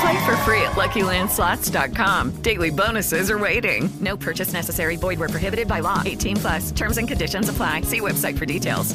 Play 0.00 0.26
for 0.26 0.36
free 0.38 0.62
at 0.62 0.72
LuckyLandSlots.com. 0.72 2.42
Daily 2.42 2.70
bonuses 2.70 3.30
are 3.30 3.38
waiting. 3.38 3.90
No 4.00 4.16
purchase 4.16 4.52
necessary. 4.52 4.96
Void 4.96 5.18
where 5.18 5.28
prohibited 5.28 5.66
by 5.66 5.80
law. 5.80 6.02
18 6.04 6.36
plus. 6.36 6.70
Terms 6.70 6.98
and 6.98 7.08
conditions 7.08 7.48
apply. 7.48 7.80
See 7.82 8.00
website 8.00 8.38
for 8.38 8.46
details. 8.46 8.94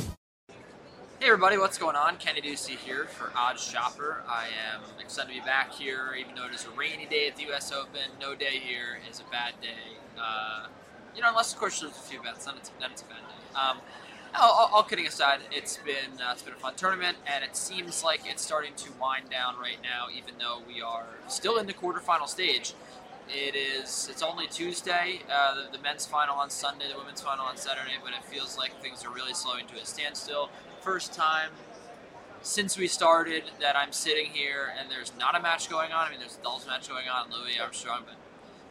Hey 1.19 1.29
everybody, 1.29 1.57
what's 1.57 1.77
going 1.77 1.95
on? 1.95 2.17
Kenny 2.17 2.41
Ducey 2.41 2.75
here 2.75 3.05
for 3.05 3.31
Odd 3.33 3.57
Shopper. 3.57 4.23
I 4.27 4.47
am 4.73 4.81
excited 4.99 5.29
to 5.29 5.39
be 5.39 5.45
back 5.45 5.71
here, 5.71 6.15
even 6.19 6.35
though 6.35 6.45
it 6.47 6.53
is 6.53 6.65
a 6.65 6.77
rainy 6.77 7.05
day 7.05 7.27
at 7.29 7.37
the 7.37 7.43
U.S. 7.43 7.71
Open. 7.71 8.11
No 8.19 8.35
day 8.35 8.59
here 8.59 8.99
is 9.09 9.21
a 9.21 9.31
bad 9.31 9.53
day. 9.61 9.95
Uh, 10.21 10.67
you 11.15 11.21
know, 11.21 11.29
unless 11.29 11.53
of 11.53 11.59
course 11.59 11.79
there's 11.79 11.93
a 11.93 11.95
few 11.95 12.21
bets, 12.21 12.45
then 12.45 12.55
it's, 12.57 12.71
then 12.79 12.91
it's 12.91 13.03
a 13.03 13.05
bad 13.05 13.21
day. 13.21 13.59
Um, 13.59 13.77
all, 14.39 14.69
all, 14.73 14.83
kidding 14.83 15.07
aside, 15.07 15.39
it's 15.51 15.77
been 15.77 16.21
uh, 16.21 16.31
it's 16.31 16.41
been 16.41 16.53
a 16.53 16.57
fun 16.57 16.75
tournament, 16.75 17.17
and 17.25 17.43
it 17.43 17.55
seems 17.55 18.03
like 18.03 18.21
it's 18.25 18.41
starting 18.41 18.73
to 18.77 18.91
wind 18.99 19.29
down 19.29 19.55
right 19.59 19.77
now. 19.81 20.07
Even 20.15 20.35
though 20.39 20.61
we 20.67 20.81
are 20.81 21.05
still 21.27 21.57
in 21.57 21.67
the 21.67 21.73
quarterfinal 21.73 22.27
stage, 22.27 22.73
it 23.29 23.55
is 23.55 24.07
it's 24.09 24.23
only 24.23 24.47
Tuesday. 24.47 25.21
Uh, 25.31 25.55
the, 25.55 25.77
the, 25.77 25.83
men's 25.83 26.05
final 26.05 26.35
on 26.35 26.49
Sunday, 26.49 26.85
the 26.91 26.97
women's 26.97 27.21
final 27.21 27.45
on 27.45 27.57
Saturday, 27.57 27.93
but 28.03 28.13
it 28.13 28.23
feels 28.25 28.57
like 28.57 28.79
things 28.81 29.05
are 29.05 29.11
really 29.11 29.33
slowing 29.33 29.67
to 29.67 29.75
a 29.75 29.85
standstill. 29.85 30.49
First 30.81 31.13
time 31.13 31.49
since 32.41 32.77
we 32.77 32.87
started 32.87 33.43
that 33.61 33.75
I'm 33.77 33.93
sitting 33.93 34.25
here 34.25 34.73
and 34.77 34.91
there's 34.91 35.13
not 35.17 35.33
a 35.33 35.41
match 35.41 35.69
going 35.69 35.93
on. 35.93 36.07
I 36.07 36.09
mean, 36.11 36.19
there's 36.19 36.37
a 36.37 36.43
doubles 36.43 36.67
match 36.67 36.89
going 36.89 37.07
on, 37.07 37.31
Louis 37.31 37.57
Armstrong, 37.57 38.03
but 38.05 38.15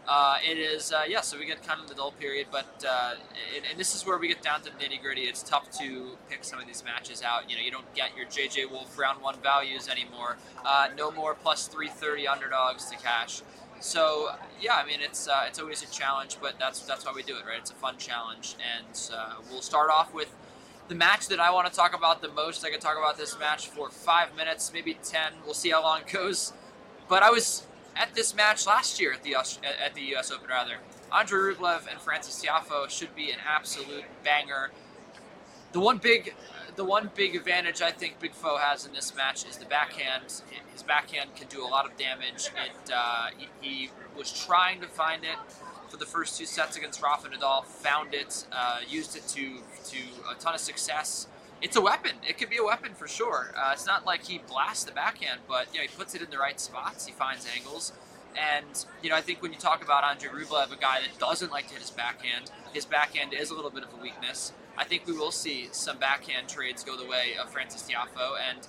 uh, 0.08 0.36
it 0.44 0.58
is, 0.58 0.92
uh, 0.92 1.02
yeah, 1.08 1.20
so 1.20 1.38
we 1.38 1.46
get 1.46 1.62
kind 1.66 1.80
of 1.80 1.88
the 1.88 1.94
dull 1.94 2.12
period, 2.12 2.48
but, 2.50 2.84
uh, 2.88 3.14
and, 3.56 3.64
and, 3.70 3.78
this 3.78 3.94
is 3.94 4.04
where 4.04 4.18
we 4.18 4.26
get 4.26 4.42
down 4.42 4.60
to 4.62 4.70
nitty 4.70 5.00
gritty. 5.00 5.22
It's 5.22 5.44
tough 5.44 5.70
to 5.78 6.16
pick 6.28 6.42
some 6.42 6.58
of 6.58 6.66
these 6.66 6.82
matches 6.84 7.22
out. 7.22 7.48
You 7.48 7.56
know, 7.56 7.62
you 7.62 7.70
don't 7.70 7.94
get 7.94 8.16
your 8.16 8.26
JJ 8.26 8.70
Wolf 8.70 8.98
round 8.98 9.22
one 9.22 9.36
values 9.40 9.88
anymore. 9.88 10.38
Uh, 10.64 10.88
no 10.96 11.12
more 11.12 11.34
plus 11.34 11.68
330 11.68 12.26
underdogs 12.26 12.86
to 12.90 12.96
cash. 12.96 13.42
So, 13.78 14.30
yeah, 14.60 14.74
I 14.74 14.86
mean, 14.86 15.00
it's 15.00 15.26
uh, 15.26 15.44
it's 15.46 15.58
always 15.58 15.82
a 15.82 15.90
challenge, 15.90 16.38
but 16.40 16.56
that's 16.58 16.80
that's 16.80 17.04
why 17.04 17.12
we 17.14 17.24
do 17.24 17.36
it, 17.36 17.44
right? 17.44 17.58
It's 17.58 17.72
a 17.72 17.74
fun 17.74 17.96
challenge. 17.98 18.54
And 18.76 19.10
uh, 19.12 19.34
we'll 19.50 19.60
start 19.60 19.90
off 19.90 20.14
with 20.14 20.32
the 20.88 20.94
match 20.94 21.28
that 21.28 21.40
I 21.40 21.50
want 21.50 21.66
to 21.68 21.74
talk 21.74 21.94
about 21.94 22.22
the 22.22 22.28
most. 22.28 22.64
I 22.64 22.70
could 22.70 22.80
talk 22.80 22.96
about 22.96 23.16
this 23.16 23.38
match 23.38 23.68
for 23.68 23.90
five 23.90 24.36
minutes, 24.36 24.72
maybe 24.72 24.98
10. 25.02 25.32
We'll 25.44 25.54
see 25.54 25.70
how 25.70 25.82
long 25.82 26.02
it 26.02 26.12
goes. 26.12 26.52
But 27.08 27.22
I 27.22 27.30
was 27.30 27.66
at 27.96 28.14
this 28.14 28.34
match 28.34 28.66
last 28.66 29.00
year 29.00 29.12
at 29.12 29.22
the 29.22 29.34
at 29.34 29.94
the 29.94 30.02
U.S. 30.12 30.30
Open. 30.30 30.48
Rather, 30.48 30.76
Andre 31.10 31.54
Rublev 31.54 31.90
and 31.90 32.00
Frances 32.00 32.42
Tiafoe 32.42 32.88
should 32.88 33.14
be 33.14 33.30
an 33.30 33.38
absolute 33.46 34.04
banger. 34.24 34.70
The 35.72 35.80
one 35.80 35.98
big, 35.98 36.34
the 36.76 36.84
one 36.84 37.10
big 37.14 37.34
advantage 37.34 37.80
I 37.82 37.90
think 37.90 38.20
Big 38.20 38.32
Foe 38.32 38.58
has 38.58 38.86
in 38.86 38.92
this 38.92 39.14
match 39.14 39.46
is 39.46 39.56
the 39.56 39.64
backhand. 39.64 40.24
His 40.72 40.82
backhand 40.82 41.34
can 41.34 41.48
do 41.48 41.64
a 41.64 41.68
lot 41.68 41.86
of 41.86 41.96
damage. 41.96 42.48
It 42.48 42.92
uh, 42.94 43.28
he, 43.36 43.48
he, 43.60 43.90
was 44.16 44.30
trying 44.30 44.80
to 44.82 44.86
find 44.86 45.24
it 45.24 45.38
for 45.88 45.96
the 45.96 46.04
first 46.04 46.38
two 46.38 46.44
sets 46.44 46.76
against 46.76 47.02
Rafa 47.02 47.28
Nadal. 47.28 47.64
Found 47.64 48.12
it, 48.12 48.46
uh, 48.52 48.80
used 48.86 49.16
it 49.16 49.26
to 49.28 49.60
to 49.90 49.98
a 50.30 50.34
ton 50.38 50.54
of 50.54 50.60
success 50.60 51.26
it's 51.62 51.76
a 51.76 51.80
weapon. 51.80 52.12
It 52.28 52.38
could 52.38 52.50
be 52.50 52.58
a 52.58 52.64
weapon 52.64 52.92
for 52.94 53.06
sure. 53.06 53.52
Uh, 53.56 53.70
it's 53.72 53.86
not 53.86 54.04
like 54.04 54.24
he 54.24 54.38
blasts 54.38 54.84
the 54.84 54.92
backhand, 54.92 55.40
but 55.48 55.68
yeah, 55.72 55.82
he 55.82 55.88
puts 55.88 56.14
it 56.14 56.20
in 56.20 56.30
the 56.30 56.38
right 56.38 56.60
spots. 56.60 57.06
He 57.06 57.12
finds 57.12 57.46
angles, 57.56 57.92
and 58.36 58.84
you 59.02 59.10
know 59.10 59.16
I 59.16 59.20
think 59.20 59.40
when 59.40 59.52
you 59.52 59.58
talk 59.58 59.82
about 59.82 60.04
Andre 60.04 60.28
Rublev, 60.28 60.72
a 60.72 60.76
guy 60.76 61.00
that 61.00 61.18
doesn't 61.18 61.52
like 61.52 61.68
to 61.68 61.74
hit 61.74 61.82
his 61.82 61.90
backhand, 61.90 62.50
his 62.72 62.84
backhand 62.84 63.32
is 63.32 63.50
a 63.50 63.54
little 63.54 63.70
bit 63.70 63.84
of 63.84 63.90
a 63.98 64.02
weakness. 64.02 64.52
I 64.76 64.84
think 64.84 65.06
we 65.06 65.12
will 65.12 65.30
see 65.30 65.68
some 65.72 65.98
backhand 65.98 66.48
trades 66.48 66.82
go 66.82 66.96
the 66.96 67.06
way 67.06 67.34
of 67.40 67.50
Frances 67.50 67.82
Tiafoe. 67.82 68.36
And 68.50 68.66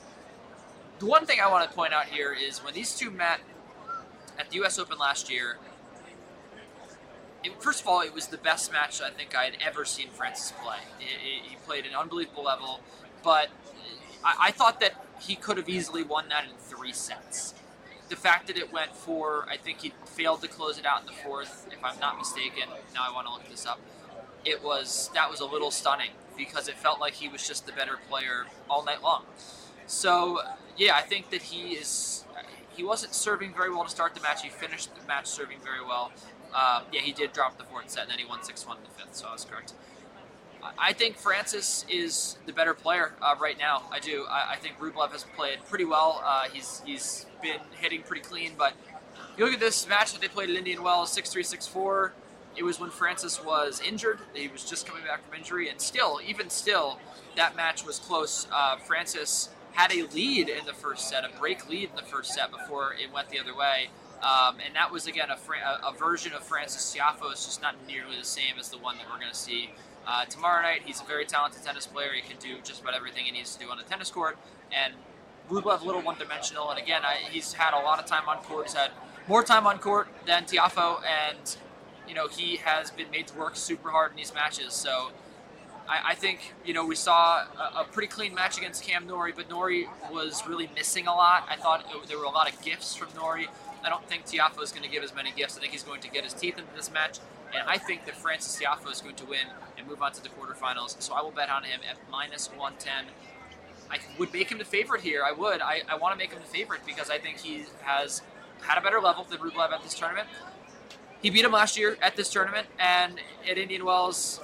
the 1.00 1.06
one 1.06 1.26
thing 1.26 1.40
I 1.42 1.50
want 1.50 1.70
to 1.70 1.76
point 1.76 1.94
out 1.94 2.06
here 2.06 2.34
is 2.34 2.60
when 2.60 2.74
these 2.74 2.96
two 2.96 3.10
met 3.10 3.40
at 4.38 4.50
the 4.50 4.58
U.S. 4.58 4.78
Open 4.78 4.98
last 4.98 5.32
year, 5.32 5.58
it, 7.44 7.62
first 7.62 7.82
of 7.82 7.88
all, 7.88 8.02
it 8.02 8.14
was 8.14 8.28
the 8.28 8.38
best 8.38 8.72
match 8.72 9.02
I 9.02 9.10
think 9.10 9.36
I 9.36 9.46
had 9.46 9.58
ever 9.66 9.86
seen 9.86 10.10
Frances 10.10 10.54
play. 10.64 10.78
It, 11.00 11.44
he 11.50 11.56
played 11.66 11.86
an 11.86 11.94
unbelievable 11.96 12.44
level, 12.44 12.80
but 13.24 13.50
I, 14.24 14.36
I, 14.40 14.52
thought 14.52 14.80
that 14.80 14.94
he 15.20 15.36
could 15.36 15.58
have 15.58 15.70
easily 15.70 16.04
won 16.04 16.30
that 16.30 16.46
in 16.46 16.52
three 16.58 16.94
sets. 16.94 17.54
The 18.10 18.16
fact 18.16 18.48
that 18.48 18.58
it 18.58 18.72
went 18.72 18.96
four, 18.96 19.46
I 19.50 19.58
think 19.58 19.82
he 19.82 19.94
failed 20.06 20.42
to 20.42 20.48
close 20.48 20.78
it 20.78 20.86
out 20.86 21.02
in 21.02 21.08
the 21.08 21.14
fourth, 21.14 21.68
if 21.72 21.84
I'm 21.84 22.00
not 22.00 22.18
mistaken. 22.18 22.70
Now 22.94 23.06
I 23.10 23.14
want 23.14 23.28
to 23.28 23.34
look 23.34 23.50
this 23.50 23.66
up. 23.66 23.80
It 24.46 24.64
was 24.64 25.10
that 25.14 25.30
was 25.30 25.40
a 25.40 25.46
little 25.46 25.72
stunning 25.72 26.12
because 26.38 26.68
it 26.68 26.76
felt 26.76 27.00
like 27.00 27.14
he 27.14 27.30
was 27.30 27.48
just 27.48 27.66
the 27.66 27.72
better 27.72 27.98
player 28.10 28.46
all 28.70 28.84
night 28.84 29.02
long. 29.02 29.24
So 29.88 30.42
yeah, 30.78 30.96
I 30.96 31.02
think 31.02 31.30
that 31.32 31.42
he 31.42 31.74
is. 31.74 32.26
He 32.76 32.84
wasn't 32.84 33.14
serving 33.14 33.54
very 33.54 33.70
well 33.72 33.84
to 33.84 33.90
start 33.90 34.16
the 34.16 34.22
match. 34.22 34.44
He 34.44 34.50
finished 34.50 34.96
the 34.96 35.06
match 35.08 35.28
serving 35.28 35.60
very 35.64 35.86
well. 35.86 36.12
Um, 36.54 36.84
yeah, 36.92 37.02
he 37.02 37.12
did 37.12 37.34
drop 37.34 37.58
the 37.58 37.64
fourth 37.64 37.90
set, 37.90 38.04
and 38.04 38.12
then 38.12 38.20
he 38.20 38.26
won 38.26 38.44
6 38.44 38.68
1 38.68 38.78
in 38.78 38.84
the 38.84 38.90
fifth, 38.90 39.16
so 39.16 39.28
I 39.28 39.34
was 39.34 39.46
correct. 39.46 39.74
I 40.78 40.94
think 40.94 41.18
Frances 41.18 41.86
is 41.90 42.38
the 42.46 42.54
better 42.54 42.74
player 42.74 43.14
uh, 43.22 43.36
right 43.40 43.58
now. 43.58 43.84
I 43.92 44.00
do. 44.00 44.26
I, 44.30 44.54
I, 44.54 44.56
think 44.56 44.80
Rublev 44.80 45.12
has 45.12 45.26
played 45.36 45.60
pretty 45.68 45.84
well. 45.84 46.22
Uh, 46.24 46.46
he's 46.52 46.82
he's 46.86 47.26
been 47.42 47.60
hitting 47.78 48.02
pretty 48.02 48.22
clean, 48.22 48.54
but 48.58 48.74
you 49.38 49.44
look 49.44 49.54
at 49.54 49.60
this 49.60 49.88
match 49.88 50.14
that 50.14 50.22
they 50.22 50.28
played 50.28 50.50
at 50.50 50.56
Indian 50.56 50.82
Wells, 50.82 51.12
6 51.12 51.30
3 51.32 51.44
6 51.44 51.68
4. 51.68 52.14
It 52.56 52.64
was 52.64 52.80
when 52.80 52.92
Frances 52.92 53.44
was 53.44 53.82
injured. 53.86 54.20
He 54.34 54.48
was 54.48 54.64
just 54.64 54.86
coming 54.86 55.04
back 55.04 55.28
from 55.28 55.38
injury, 55.38 55.70
and 55.70 55.82
still, 55.82 56.22
even 56.26 56.50
still, 56.50 57.00
that 57.36 57.56
match 57.56 57.86
was 57.86 58.00
close. 58.00 58.48
Uh, 58.52 58.78
Frances 58.78 59.50
had 59.74 59.92
a 59.92 60.04
lead 60.14 60.50
in 60.50 60.66
the 60.66 60.74
first 60.74 61.10
set, 61.10 61.24
a 61.26 61.40
break 61.40 61.68
lead 61.68 61.90
in 61.90 61.96
the 61.96 62.04
first 62.04 62.34
set 62.34 62.52
before 62.52 62.94
it 62.94 63.12
went 63.12 63.30
the 63.30 63.40
other 63.40 63.56
way. 63.56 63.90
Um, 64.22 64.58
and 64.66 64.74
that 64.76 64.90
was 64.92 65.06
again 65.06 65.28
a, 65.30 65.38
a, 65.86 65.92
version 65.92 66.32
of 66.32 66.44
Frances 66.44 66.96
Tiafoe. 66.96 67.32
It's 67.32 67.46
just 67.46 67.62
not 67.62 67.76
nearly 67.86 68.18
the 68.18 68.24
same 68.24 68.58
as 68.58 68.70
the 68.70 68.78
one 68.78 68.96
that 68.98 69.06
we're 69.12 69.20
going 69.20 69.32
to 69.32 69.38
see 69.38 69.72
uh, 70.08 70.24
tomorrow 70.26 70.62
night. 70.62 70.84
He's 70.86 71.02
a 71.02 71.04
very 71.04 71.26
talented 71.26 71.62
tennis 71.62 71.86
player. 71.86 72.12
He 72.14 72.22
can 72.22 72.38
do 72.40 72.62
just 72.64 72.82
about 72.82 72.94
everything 72.94 73.26
he 73.26 73.32
needs 73.32 73.54
to 73.56 73.66
do 73.66 73.70
on 73.70 73.78
the 73.78 73.84
tennis 73.84 74.10
court. 74.10 74.38
And 74.72 74.94
Rublev 75.50 75.82
a 75.82 75.86
little 75.86 76.02
one-dimensional. 76.02 76.70
And 76.70 76.80
again, 76.80 77.02
I, 77.04 77.16
he's 77.30 77.52
had 77.52 77.74
a 77.74 77.84
lot 77.84 78.00
of 78.00 78.06
time 78.06 78.30
on 78.30 78.38
court. 78.38 78.68
He's 78.68 78.76
had 78.76 78.92
more 79.28 79.44
time 79.44 79.68
on 79.68 79.78
court 79.80 80.08
than 80.26 80.46
Tiafoe, 80.46 81.02
and 81.04 81.58
you 82.08 82.14
know 82.14 82.30
he 82.30 82.58
has 82.58 82.92
been 82.92 83.12
made 83.12 83.28
to 83.28 83.38
work 83.38 83.58
super 83.58 83.90
hard 83.90 84.12
in 84.12 84.18
these 84.18 84.34
matches. 84.34 84.74
So. 84.74 85.12
I, 85.88 86.12
I 86.12 86.16
think 86.16 86.54
you 86.66 86.74
know 86.74 86.86
we 86.86 86.96
saw 86.96 87.44
a, 87.44 87.82
a, 87.82 87.88
pretty 87.92 88.08
clean 88.08 88.34
match 88.34 88.58
against 88.58 88.84
Cam 88.84 89.06
Norrie, 89.06 89.34
but 89.36 89.50
Norrie 89.50 89.88
was 90.12 90.44
really 90.48 90.70
missing 90.76 91.08
a 91.08 91.14
lot. 91.14 91.46
I 91.50 91.56
thought 91.56 91.86
it, 91.94 92.08
there 92.08 92.18
were 92.18 92.24
a 92.26 92.30
lot 92.30 92.52
of 92.52 92.62
gifts 92.62 92.96
from 92.96 93.10
Norrie. 93.16 93.48
I 93.84 93.90
don't 93.90 94.08
think 94.08 94.26
Tiafoe 94.26 94.64
is 94.64 94.72
going 94.72 94.84
to 94.84 94.90
give 94.90 95.04
as 95.04 95.14
many 95.14 95.32
gifts. 95.32 95.58
I 95.58 95.62
think 95.62 95.74
he's 95.74 95.84
going 95.84 96.02
to 96.02 96.10
get 96.10 96.24
his 96.24 96.34
teeth 96.34 96.58
into 96.58 96.74
this 96.76 96.92
match, 96.92 97.20
and 97.54 97.68
I 97.70 97.78
think 97.78 98.06
that 98.06 98.16
Frances 98.16 98.60
Tiafoe 98.60 98.92
is 98.92 99.02
going 99.02 99.16
to 99.16 99.26
win 99.26 99.48
and 99.78 99.88
move 99.88 100.02
on 100.02 100.14
to 100.14 100.24
the 100.24 100.30
quarterfinals. 100.30 101.02
So 101.02 101.14
I 101.14 101.22
will 101.22 101.32
bet 101.32 101.50
on 101.50 101.64
him 101.64 101.82
at 101.90 101.98
minus 102.10 102.48
110. 102.48 103.14
I 103.92 104.00
would 104.18 104.34
make 104.34 104.52
him 104.52 104.58
the 104.58 104.66
favorite 104.66 105.02
here. 105.02 105.24
I 105.24 105.34
would. 105.34 105.62
I, 105.62 105.82
I 105.90 105.96
want 105.98 106.14
to 106.14 106.18
make 106.18 106.32
him 106.32 106.40
the 106.40 106.48
favorite 106.48 106.82
because 106.86 107.10
I 107.10 107.20
think 107.20 107.40
he 107.40 107.66
has 107.84 108.22
had 108.62 108.78
a 108.78 108.82
better 108.82 109.02
level 109.02 109.26
than 109.26 109.40
Rublev 109.40 109.72
at 109.72 109.84
this 109.84 109.94
tournament. 109.94 110.28
He 111.22 111.30
beat 111.30 111.46
him 111.46 111.52
last 111.52 111.78
year 111.78 111.98
at 112.02 112.16
this 112.16 112.30
tournament, 112.30 112.68
and 112.80 113.20
at 113.50 113.58
Indian 113.58 113.86
Wells, 113.86 114.42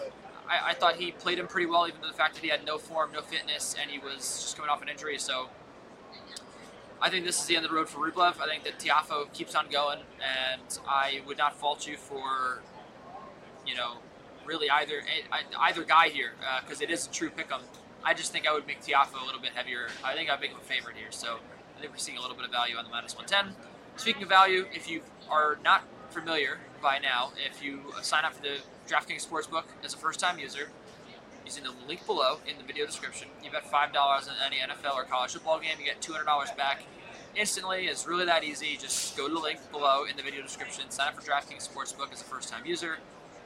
I, 0.49 0.71
I 0.71 0.73
thought 0.73 0.95
he 0.95 1.11
played 1.11 1.39
him 1.39 1.47
pretty 1.47 1.67
well, 1.67 1.87
even 1.87 2.01
though 2.01 2.07
the 2.07 2.13
fact 2.13 2.35
that 2.35 2.43
he 2.43 2.49
had 2.49 2.65
no 2.65 2.77
form, 2.77 3.11
no 3.13 3.21
fitness, 3.21 3.75
and 3.79 3.89
he 3.91 3.99
was 3.99 4.17
just 4.17 4.57
coming 4.57 4.69
off 4.69 4.81
an 4.81 4.89
injury. 4.89 5.17
So 5.17 5.49
I 7.01 7.09
think 7.09 7.25
this 7.25 7.39
is 7.39 7.45
the 7.45 7.55
end 7.55 7.65
of 7.65 7.71
the 7.71 7.77
road 7.77 7.87
for 7.87 7.99
Rublev. 7.99 8.41
I 8.41 8.47
think 8.47 8.63
that 8.63 8.79
Tiafoe 8.79 9.31
keeps 9.31 9.55
on 9.55 9.69
going, 9.69 9.99
and 10.19 10.79
I 10.87 11.21
would 11.25 11.37
not 11.37 11.55
fault 11.55 11.87
you 11.87 11.95
for, 11.95 12.61
you 13.65 13.75
know, 13.75 13.97
really 14.45 14.69
either 14.69 15.01
either 15.59 15.83
guy 15.83 16.09
here 16.09 16.31
uh, 16.41 16.61
because 16.61 16.81
it 16.81 16.89
is 16.89 17.05
a 17.05 17.11
true 17.11 17.29
pick 17.29 17.51
'em. 17.51 17.61
I 18.03 18.13
just 18.13 18.31
think 18.31 18.47
I 18.47 18.53
would 18.53 18.65
make 18.65 18.81
Tiafoe 18.81 19.21
a 19.21 19.25
little 19.25 19.41
bit 19.41 19.51
heavier. 19.53 19.89
I 20.03 20.15
think 20.15 20.29
I'd 20.29 20.41
make 20.41 20.51
him 20.51 20.57
a 20.57 20.65
favorite 20.65 20.95
here. 20.95 21.11
So 21.11 21.39
I 21.77 21.79
think 21.79 21.91
we're 21.91 21.97
seeing 21.97 22.17
a 22.17 22.21
little 22.21 22.35
bit 22.35 22.45
of 22.45 22.51
value 22.51 22.75
on 22.75 22.83
the 22.83 22.89
minus 22.89 23.15
110. 23.15 23.55
Speaking 23.97 24.23
of 24.23 24.29
value, 24.29 24.65
if 24.73 24.89
you 24.89 25.01
are 25.29 25.59
not 25.63 25.83
familiar 26.09 26.57
by 26.81 26.97
now, 26.97 27.31
if 27.37 27.61
you 27.61 27.93
sign 28.01 28.25
up 28.25 28.33
for 28.33 28.41
the 28.41 28.57
DraftKings 28.89 29.27
Sportsbook 29.27 29.65
as 29.83 29.93
a 29.93 29.97
first-time 29.97 30.39
user, 30.39 30.69
using 31.45 31.63
the 31.63 31.73
link 31.87 32.05
below 32.07 32.39
in 32.47 32.57
the 32.57 32.63
video 32.63 32.85
description, 32.87 33.27
you 33.43 33.51
bet 33.51 33.65
five 33.69 33.93
dollars 33.93 34.27
on 34.27 34.33
any 34.43 34.57
NFL 34.57 34.95
or 34.95 35.03
college 35.03 35.33
football 35.33 35.59
game, 35.59 35.77
you 35.79 35.85
get 35.85 36.01
two 36.01 36.11
hundred 36.11 36.25
dollars 36.25 36.49
back 36.57 36.83
instantly. 37.35 37.85
It's 37.85 38.07
really 38.07 38.25
that 38.25 38.43
easy. 38.43 38.77
Just 38.79 39.15
go 39.15 39.27
to 39.27 39.33
the 39.33 39.39
link 39.39 39.59
below 39.71 40.05
in 40.09 40.17
the 40.17 40.23
video 40.23 40.41
description, 40.41 40.89
sign 40.89 41.09
up 41.09 41.15
for 41.15 41.21
DraftKings 41.21 41.69
Sportsbook 41.69 42.11
as 42.11 42.21
a 42.21 42.23
first-time 42.25 42.65
user, 42.65 42.97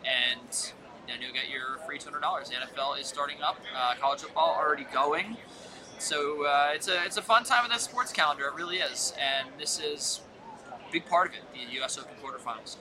and 0.05 0.71
then 1.07 1.17
you'll 1.21 1.33
get 1.33 1.49
your 1.49 1.77
free 1.85 1.97
two 1.97 2.05
hundred 2.05 2.21
dollars. 2.21 2.49
The 2.49 2.55
NFL 2.55 2.99
is 2.99 3.07
starting 3.07 3.41
up, 3.41 3.59
uh, 3.75 3.95
college 3.99 4.21
football 4.21 4.55
already 4.57 4.85
going, 4.93 5.35
so 5.99 6.45
uh, 6.45 6.71
it's 6.73 6.87
a 6.87 7.03
it's 7.03 7.17
a 7.17 7.21
fun 7.21 7.43
time 7.43 7.65
of 7.65 7.71
the 7.71 7.79
sports 7.79 8.13
calendar. 8.13 8.45
It 8.45 8.55
really 8.55 8.77
is, 8.77 9.13
and 9.19 9.49
this 9.59 9.77
is 9.79 10.21
a 10.69 10.91
big 10.91 11.05
part 11.05 11.29
of 11.29 11.35
it. 11.35 11.41
The 11.53 11.73
U.S. 11.75 11.97
Open 11.97 12.13
quarterfinals. 12.23 12.77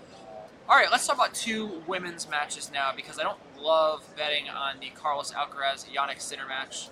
All 0.68 0.76
right, 0.76 0.88
let's 0.92 1.06
talk 1.06 1.16
about 1.16 1.34
two 1.34 1.82
women's 1.88 2.30
matches 2.30 2.70
now 2.72 2.92
because 2.94 3.18
I 3.18 3.24
don't 3.24 3.38
love 3.60 4.04
betting 4.16 4.48
on 4.48 4.78
the 4.78 4.90
Carlos 4.90 5.32
Alcaraz 5.32 5.84
Jannik 5.90 6.20
Sinner 6.20 6.46
match. 6.46 6.88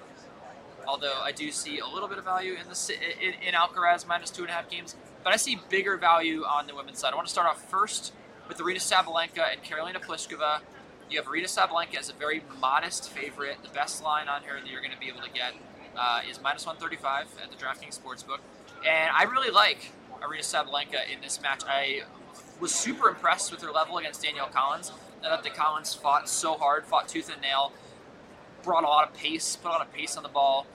Although 0.89 1.21
I 1.23 1.31
do 1.31 1.53
see 1.53 1.79
a 1.79 1.87
little 1.87 2.09
bit 2.09 2.19
of 2.19 2.25
value 2.25 2.55
in 2.55 2.67
the 2.69 2.95
in, 3.25 3.35
in 3.47 3.55
Alcaraz 3.55 4.09
minus 4.09 4.31
two 4.31 4.43
and 4.43 4.51
a 4.51 4.55
half 4.55 4.69
games, 4.69 4.97
but 5.23 5.33
I 5.33 5.37
see 5.37 5.61
bigger 5.69 5.97
value 5.97 6.43
on 6.43 6.67
the 6.67 6.75
women's 6.75 6.99
side. 6.99 7.13
I 7.13 7.17
want 7.17 7.29
to 7.29 7.33
start 7.33 7.47
off 7.47 7.63
first 7.71 8.13
with 8.49 8.59
Aryna 8.59 8.79
Sabalenka 8.79 9.53
and 9.53 9.63
Karolina 9.63 10.05
Pliskova. 10.05 10.61
You 11.09 11.19
have 11.19 11.27
Aryna 11.29 11.45
Sabalenka 11.45 11.97
as 11.97 12.11
a 12.11 12.13
very 12.13 12.43
modest 12.61 13.09
favorite. 13.11 13.59
The 13.63 13.69
best 13.69 14.03
line 14.03 14.29
on 14.29 14.43
her 14.43 14.61
that 14.61 14.69
you're 14.69 14.81
going 14.81 14.93
to 14.93 14.99
be 14.99 15.09
able 15.09 15.23
to 15.23 15.31
get 15.31 15.55
uh, 15.97 16.23
is 16.29 16.43
minus 16.43 16.67
135 16.67 17.29
at 17.41 17.51
the 17.53 17.57
DraftKings 17.57 18.01
Sportsbook. 18.01 18.41
And 18.85 19.11
I 19.15 19.23
really 19.25 19.53
like 19.53 19.93
Aryna 20.21 20.41
Sabalenka 20.41 21.09
in 21.13 21.21
this 21.21 21.41
match. 21.41 21.63
I 21.69 22.03
was 22.61 22.75
super 22.75 23.09
impressed 23.09 23.51
with 23.51 23.63
her 23.63 23.71
level 23.71 23.99
against 23.99 24.23
Danielle 24.23 24.49
Collins. 24.49 24.93
That 25.23 25.55
Collins 25.55 25.95
fought 25.95 26.29
so 26.29 26.55
hard, 26.55 26.87
fought 26.87 27.09
tooth 27.09 27.31
and 27.31 27.41
nail, 27.43 27.73
brought 28.63 28.85
a 28.85 28.87
lot 28.87 29.09
of 29.09 29.15
pace, 29.15 29.57
put 29.57 29.69
a 29.69 29.73
lot 29.73 29.81
of 29.83 29.93
pace 29.93 30.17
on 30.17 30.23
the 30.23 30.29
ball, 30.31 30.67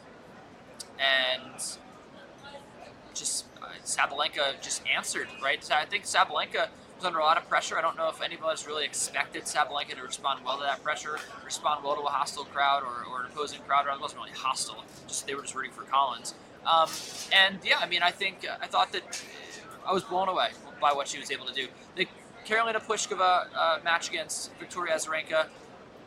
and 0.99 1.77
just 3.15 3.45
uh, 3.61 3.67
Sabalenka 3.83 4.61
just 4.61 4.83
answered, 4.87 5.27
right? 5.41 5.63
So 5.63 5.73
I 5.73 5.85
think 5.85 6.03
Sabalenka 6.03 6.67
was 6.97 7.05
under 7.05 7.19
a 7.19 7.23
lot 7.23 7.37
of 7.37 7.49
pressure. 7.49 7.77
I 7.77 7.81
don't 7.81 7.97
know 7.97 8.09
if 8.09 8.21
anybody's 8.21 8.67
really 8.67 8.85
expected 8.85 9.43
Sabalenka 9.43 9.95
to 9.95 10.03
respond 10.03 10.45
well 10.45 10.57
to 10.57 10.63
that 10.63 10.83
pressure, 10.83 11.17
respond 11.43 11.83
well 11.83 11.95
to 11.95 12.01
a 12.01 12.09
hostile 12.09 12.45
crowd 12.45 12.83
or, 12.83 13.11
or 13.11 13.21
an 13.21 13.31
opposing 13.31 13.61
crowd. 13.61 13.87
Or 13.87 13.91
it 13.91 14.01
wasn't 14.01 14.21
really 14.21 14.35
hostile; 14.35 14.83
just 15.07 15.25
they 15.25 15.33
were 15.33 15.41
just 15.41 15.55
rooting 15.55 15.71
for 15.71 15.83
Collins. 15.83 16.35
Um, 16.65 16.89
and 17.31 17.59
yeah, 17.63 17.77
I 17.79 17.87
mean, 17.87 18.01
I 18.01 18.11
think 18.11 18.45
I 18.61 18.67
thought 18.67 18.91
that 18.93 19.23
I 19.87 19.93
was 19.93 20.03
blown 20.03 20.27
away 20.27 20.49
by 20.81 20.93
what 20.93 21.07
she 21.07 21.19
was 21.19 21.31
able 21.31 21.45
to 21.45 21.53
do. 21.53 21.67
The 21.95 22.07
Karolina 22.45 22.83
Pliskova 22.85 23.47
uh, 23.55 23.79
match 23.83 24.09
against 24.09 24.51
Victoria 24.59 24.95
Azarenka. 24.95 25.47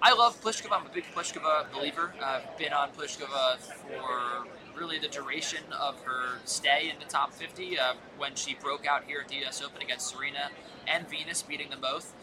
I 0.00 0.14
love 0.14 0.40
Pliskova. 0.40 0.80
I'm 0.80 0.86
a 0.86 0.90
big 0.90 1.04
Pliskova 1.14 1.72
believer. 1.72 2.12
I've 2.22 2.56
been 2.56 2.72
on 2.72 2.90
Pliskova 2.90 3.58
for 3.58 4.48
really 4.78 4.98
the 4.98 5.08
duration 5.08 5.62
of 5.72 6.00
her 6.02 6.38
stay 6.44 6.90
in 6.92 6.98
the 7.00 7.04
top 7.04 7.32
50 7.32 7.78
uh, 7.78 7.94
when 8.16 8.34
she 8.34 8.54
broke 8.54 8.86
out 8.86 9.04
here 9.04 9.20
at 9.20 9.28
the 9.28 9.36
U.S. 9.36 9.60
Open 9.62 9.82
against 9.82 10.08
Serena 10.08 10.50
and 10.86 11.08
Venus, 11.08 11.42
beating 11.42 11.70
them 11.70 11.80
both. 11.80 12.14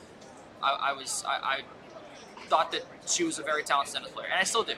I, 0.64 0.90
I 0.90 0.94
was 0.94 1.24
I, 1.28 1.32
I, 1.32 1.62
thought 2.48 2.72
that 2.72 2.86
she 3.08 3.24
was 3.24 3.40
a 3.40 3.44
very 3.44 3.64
talented 3.64 3.96
tennis 3.96 4.12
player, 4.12 4.28
and 4.32 4.40
I 4.40 4.44
still 4.44 4.64
do. 4.64 4.76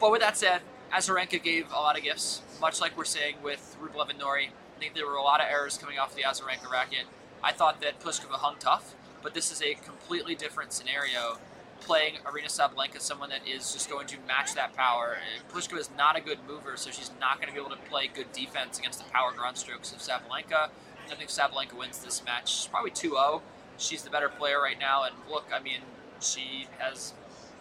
But 0.00 0.12
with 0.12 0.20
that 0.20 0.36
said, 0.36 0.62
Azarenka 0.92 1.42
gave 1.42 1.70
a 1.72 1.74
lot 1.74 1.96
of 1.96 2.04
gifts, 2.04 2.40
much 2.60 2.80
like 2.80 2.96
we're 2.96 3.04
saying 3.04 3.36
with 3.42 3.76
Rublev 3.82 4.10
and 4.10 4.18
Norrie. 4.18 4.50
Think 4.82 4.94
there 4.96 5.06
were 5.06 5.14
a 5.14 5.22
lot 5.22 5.40
of 5.40 5.46
errors 5.48 5.78
coming 5.78 6.00
off 6.00 6.16
the 6.16 6.22
Azarenka 6.22 6.68
racket. 6.68 7.04
I 7.40 7.52
thought 7.52 7.80
that 7.82 8.00
Pliskova 8.00 8.32
hung 8.32 8.56
tough, 8.58 8.96
but 9.22 9.32
this 9.32 9.52
is 9.52 9.62
a 9.62 9.74
completely 9.74 10.34
different 10.34 10.72
scenario 10.72 11.38
playing 11.78 12.14
Aryna 12.24 12.46
Sabalenka, 12.46 13.00
someone 13.00 13.28
that 13.28 13.46
is 13.46 13.72
just 13.72 13.88
going 13.88 14.08
to 14.08 14.16
match 14.26 14.56
that 14.56 14.74
power. 14.74 15.18
Pliskova 15.52 15.78
is 15.78 15.90
not 15.96 16.18
a 16.18 16.20
good 16.20 16.40
mover, 16.48 16.76
so 16.76 16.90
she's 16.90 17.12
not 17.20 17.36
going 17.36 17.46
to 17.46 17.54
be 17.54 17.60
able 17.60 17.70
to 17.70 17.80
play 17.88 18.10
good 18.12 18.32
defense 18.32 18.80
against 18.80 18.98
the 18.98 19.08
power 19.12 19.30
ground 19.30 19.56
strokes 19.56 19.92
of 19.92 20.00
Sabalenka. 20.00 20.70
I 21.08 21.14
think 21.14 21.30
Sabalenka 21.30 21.78
wins 21.78 22.02
this 22.02 22.24
match. 22.24 22.52
She's 22.52 22.66
probably 22.66 22.90
2-0. 22.90 23.40
She's 23.78 24.02
the 24.02 24.10
better 24.10 24.28
player 24.28 24.60
right 24.60 24.80
now, 24.80 25.04
and 25.04 25.14
look, 25.30 25.46
I 25.54 25.60
mean, 25.62 25.82
she 26.20 26.66
has 26.78 27.12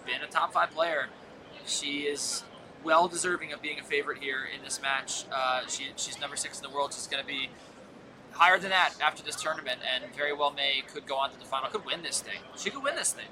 been 0.07 0.23
a 0.23 0.27
top 0.27 0.53
five 0.53 0.71
player. 0.71 1.09
She 1.67 1.99
is 1.99 2.43
well 2.83 3.07
deserving 3.07 3.53
of 3.53 3.61
being 3.61 3.79
a 3.79 3.83
favorite 3.83 4.19
here 4.19 4.41
in 4.55 4.63
this 4.63 4.81
match. 4.81 5.25
Uh, 5.31 5.67
she, 5.67 5.89
she's 5.95 6.19
number 6.19 6.35
six 6.35 6.59
in 6.59 6.63
the 6.69 6.75
world. 6.75 6.93
She's 6.93 7.07
going 7.07 7.21
to 7.21 7.27
be 7.27 7.49
higher 8.31 8.57
than 8.57 8.69
that 8.69 8.93
after 9.01 9.23
this 9.23 9.35
tournament, 9.35 9.79
and 9.93 10.13
very 10.15 10.33
well 10.33 10.51
may 10.51 10.83
could 10.91 11.05
go 11.05 11.17
on 11.17 11.31
to 11.31 11.39
the 11.39 11.45
final. 11.45 11.69
Could 11.69 11.85
win 11.85 12.01
this 12.01 12.21
thing. 12.21 12.39
She 12.57 12.69
could 12.69 12.83
win 12.83 12.95
this 12.95 13.13
thing 13.13 13.27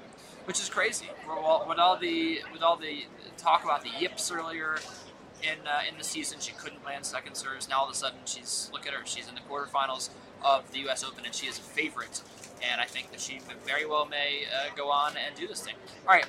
which 0.50 0.58
is 0.58 0.68
crazy. 0.68 1.08
With 1.68 1.78
all 1.78 1.96
the 1.96 2.40
with 2.52 2.62
all 2.62 2.76
the 2.76 3.04
talk 3.36 3.64
about 3.64 3.82
the 3.82 3.90
yips 3.98 4.32
earlier 4.32 4.78
in 5.42 5.66
uh, 5.66 5.82
in 5.88 5.96
the 5.96 6.04
season, 6.04 6.40
she 6.40 6.52
couldn't 6.52 6.84
land 6.84 7.06
second 7.06 7.36
serves. 7.36 7.68
Now 7.68 7.80
all 7.80 7.84
of 7.86 7.92
a 7.92 7.94
sudden, 7.94 8.18
she's 8.24 8.70
look 8.72 8.86
at 8.86 8.92
her. 8.92 9.04
She's 9.04 9.28
in 9.28 9.34
the 9.34 9.40
quarterfinals 9.42 10.10
of 10.44 10.70
the 10.72 10.80
U.S. 10.80 11.04
Open, 11.04 11.24
and 11.24 11.34
she 11.34 11.46
is 11.46 11.58
a 11.58 11.62
favorite. 11.62 12.22
And 12.68 12.80
I 12.80 12.84
think 12.84 13.10
that 13.12 13.20
she 13.20 13.40
very 13.64 13.86
well 13.86 14.06
may 14.06 14.44
uh, 14.52 14.74
go 14.76 14.90
on 14.90 15.12
and 15.16 15.34
do 15.36 15.46
this 15.46 15.62
thing. 15.62 15.74
All 16.06 16.14
right. 16.14 16.26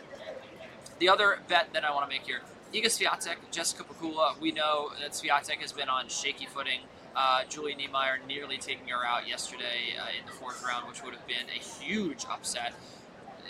The 0.99 1.09
other 1.09 1.39
bet 1.47 1.73
that 1.73 1.83
I 1.83 1.91
want 1.91 2.09
to 2.09 2.15
make 2.15 2.25
here: 2.27 2.41
Iga 2.73 2.85
Swiatek, 2.85 3.35
Jessica 3.51 3.83
Pegula. 3.83 4.39
We 4.39 4.51
know 4.51 4.91
that 5.01 5.11
Swiatek 5.11 5.57
has 5.57 5.73
been 5.73 5.89
on 5.89 6.07
shaky 6.07 6.45
footing. 6.45 6.79
Uh, 7.13 7.43
Julie 7.49 7.75
Niemeier 7.75 8.25
nearly 8.25 8.57
taking 8.57 8.87
her 8.87 9.05
out 9.05 9.27
yesterday 9.27 9.95
uh, 9.99 10.07
in 10.17 10.25
the 10.25 10.31
fourth 10.31 10.63
round, 10.65 10.87
which 10.87 11.03
would 11.03 11.13
have 11.13 11.27
been 11.27 11.49
a 11.53 11.59
huge 11.59 12.25
upset. 12.31 12.73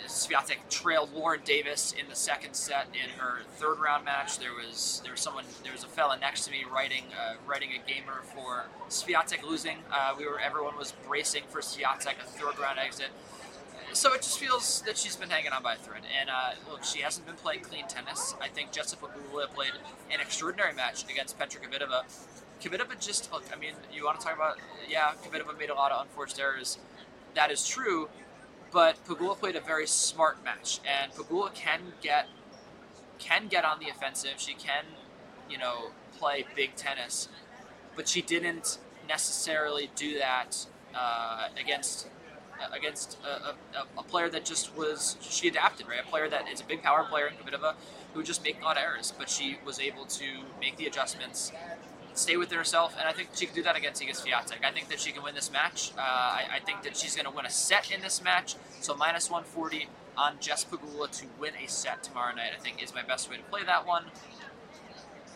Swiatek 0.06 0.56
trailed 0.68 1.12
Lauren 1.14 1.40
Davis 1.44 1.94
in 1.96 2.08
the 2.08 2.16
second 2.16 2.54
set 2.54 2.88
in 2.92 3.10
her 3.20 3.42
third 3.58 3.78
round 3.78 4.04
match. 4.04 4.40
There 4.40 4.52
was 4.52 5.00
there 5.04 5.12
was 5.12 5.20
someone 5.20 5.44
there 5.62 5.72
was 5.72 5.84
a 5.84 5.88
fella 5.88 6.18
next 6.18 6.44
to 6.46 6.50
me 6.50 6.64
writing 6.68 7.04
uh, 7.16 7.34
writing 7.46 7.70
a 7.70 7.88
gamer 7.88 8.22
for 8.34 8.64
Swiatek 8.88 9.44
losing. 9.48 9.78
Uh, 9.92 10.14
we 10.18 10.26
were 10.26 10.40
everyone 10.40 10.76
was 10.76 10.94
bracing 11.06 11.44
for 11.48 11.60
Swiatek 11.60 12.20
a 12.20 12.26
third 12.26 12.58
round 12.58 12.80
exit. 12.80 13.10
So 13.94 14.14
it 14.14 14.22
just 14.22 14.38
feels 14.38 14.82
that 14.82 14.96
she's 14.96 15.16
been 15.16 15.30
hanging 15.30 15.52
on 15.52 15.62
by 15.62 15.74
a 15.74 15.76
thread. 15.76 16.02
And 16.18 16.30
uh, 16.30 16.52
look, 16.70 16.84
she 16.84 17.00
hasn't 17.00 17.26
been 17.26 17.36
playing 17.36 17.60
clean 17.60 17.86
tennis. 17.88 18.34
I 18.40 18.48
think 18.48 18.72
Jessica 18.72 19.06
Pegula 19.06 19.48
played 19.52 19.72
an 20.10 20.20
extraordinary 20.20 20.74
match 20.74 21.04
against 21.10 21.38
Petra 21.38 21.60
Kvitova. 21.60 22.02
Kvitova 22.60 22.98
just 22.98 23.32
look. 23.32 23.44
I 23.52 23.56
mean, 23.56 23.74
you 23.92 24.04
want 24.04 24.18
to 24.20 24.26
talk 24.26 24.34
about 24.34 24.58
yeah, 24.88 25.12
Kvitova 25.24 25.58
made 25.58 25.70
a 25.70 25.74
lot 25.74 25.92
of 25.92 26.02
unforced 26.02 26.40
errors. 26.40 26.78
That 27.34 27.50
is 27.50 27.66
true 27.66 28.08
but 28.72 28.96
Pegula 29.04 29.38
played 29.38 29.54
a 29.54 29.60
very 29.60 29.86
smart 29.86 30.42
match, 30.42 30.80
and 30.86 31.12
Pegula 31.12 31.54
can 31.54 31.92
get 32.00 32.26
can 33.18 33.46
get 33.46 33.64
on 33.64 33.78
the 33.78 33.88
offensive. 33.88 34.34
She 34.38 34.54
can, 34.54 34.84
you 35.48 35.58
know, 35.58 35.90
play 36.18 36.44
big 36.56 36.74
tennis, 36.74 37.28
but 37.94 38.08
she 38.08 38.22
didn't 38.22 38.78
necessarily 39.06 39.90
do 39.94 40.18
that 40.18 40.66
uh, 40.94 41.48
against 41.60 42.08
against 42.72 43.18
a, 43.24 43.50
a, 43.78 43.86
a, 43.98 44.02
player 44.02 44.28
that 44.28 44.44
just 44.44 44.76
was 44.76 45.16
she 45.20 45.48
adapted 45.48 45.88
right 45.88 46.00
a 46.04 46.08
player 46.08 46.28
that 46.28 46.48
is 46.48 46.60
a 46.60 46.64
big 46.64 46.82
power 46.82 47.04
player 47.04 47.26
in 47.26 47.34
Kvitova 47.34 47.74
who 48.14 48.22
just 48.22 48.44
make 48.44 48.56
of 48.64 48.76
errors 48.76 49.12
but 49.18 49.28
she 49.28 49.58
was 49.64 49.80
able 49.80 50.04
to 50.04 50.24
make 50.60 50.76
the 50.76 50.86
adjustments 50.86 51.52
stay 52.14 52.36
within 52.36 52.58
herself, 52.58 52.94
and 52.98 53.08
I 53.08 53.12
think 53.12 53.30
she 53.34 53.46
can 53.46 53.54
do 53.54 53.62
that 53.62 53.76
against 53.76 54.02
Iga 54.02 54.10
Swiatek. 54.10 54.64
I 54.64 54.70
think 54.70 54.88
that 54.88 55.00
she 55.00 55.12
can 55.12 55.22
win 55.22 55.34
this 55.34 55.52
match. 55.52 55.92
Uh, 55.96 56.00
I, 56.00 56.44
I, 56.54 56.58
think 56.60 56.82
that 56.82 56.96
she's 56.96 57.14
going 57.14 57.26
to 57.26 57.30
win 57.30 57.46
a 57.46 57.50
set 57.50 57.90
in 57.90 58.00
this 58.00 58.22
match. 58.22 58.56
So 58.80 58.94
minus 58.94 59.30
140 59.30 59.88
on 60.16 60.36
Jess 60.40 60.64
Pegula 60.64 61.10
to 61.20 61.26
win 61.38 61.52
a 61.62 61.68
set 61.68 62.02
tomorrow 62.02 62.34
night. 62.34 62.52
I 62.56 62.60
think 62.60 62.82
is 62.82 62.94
my 62.94 63.02
best 63.02 63.30
way 63.30 63.36
to 63.36 63.42
play 63.44 63.64
that 63.64 63.86
one. 63.86 64.04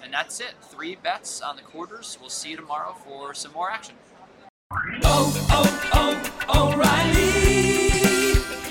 And 0.02 0.12
that's 0.12 0.40
it. 0.40 0.54
Three 0.62 0.94
bets 0.94 1.40
on 1.40 1.56
the 1.56 1.62
quarters. 1.62 2.18
We'll 2.20 2.30
see 2.30 2.50
you 2.50 2.56
tomorrow 2.56 2.94
for 3.04 3.34
some 3.34 3.52
more 3.52 3.70
action. 3.70 3.96
Oh, 5.02 5.46
oh, 5.50 6.32
oh, 6.48 6.72
O'Reilly! 6.72 7.15